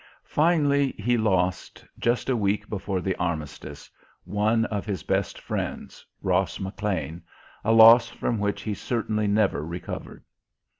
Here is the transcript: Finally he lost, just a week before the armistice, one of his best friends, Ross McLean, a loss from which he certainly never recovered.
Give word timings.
Finally 0.25 0.93
he 0.93 1.15
lost, 1.15 1.85
just 1.99 2.27
a 2.27 2.35
week 2.35 2.67
before 2.67 3.01
the 3.01 3.15
armistice, 3.17 3.87
one 4.23 4.65
of 4.65 4.83
his 4.83 5.03
best 5.03 5.39
friends, 5.39 6.03
Ross 6.23 6.59
McLean, 6.59 7.21
a 7.63 7.71
loss 7.71 8.09
from 8.09 8.39
which 8.39 8.63
he 8.63 8.73
certainly 8.73 9.27
never 9.27 9.63
recovered. 9.63 10.23